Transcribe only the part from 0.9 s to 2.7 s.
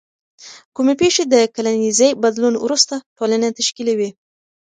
پیښې د کلنیزې بدلون